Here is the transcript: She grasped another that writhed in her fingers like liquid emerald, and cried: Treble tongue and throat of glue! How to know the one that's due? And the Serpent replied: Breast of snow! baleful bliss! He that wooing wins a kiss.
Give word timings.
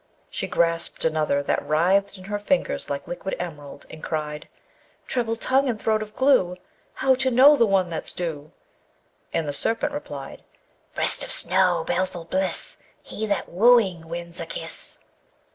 She 0.31 0.47
grasped 0.47 1.05
another 1.05 1.43
that 1.43 1.63
writhed 1.63 2.17
in 2.17 2.23
her 2.23 2.39
fingers 2.39 2.89
like 2.89 3.07
liquid 3.07 3.35
emerald, 3.37 3.85
and 3.91 4.01
cried: 4.01 4.47
Treble 5.05 5.35
tongue 5.35 5.69
and 5.69 5.79
throat 5.79 6.01
of 6.01 6.15
glue! 6.15 6.57
How 6.95 7.13
to 7.13 7.29
know 7.29 7.55
the 7.55 7.67
one 7.67 7.91
that's 7.91 8.11
due? 8.11 8.51
And 9.31 9.47
the 9.47 9.53
Serpent 9.53 9.93
replied: 9.93 10.43
Breast 10.95 11.23
of 11.23 11.31
snow! 11.31 11.83
baleful 11.85 12.25
bliss! 12.25 12.79
He 13.03 13.27
that 13.27 13.47
wooing 13.49 14.09
wins 14.09 14.39
a 14.41 14.47
kiss. 14.47 14.97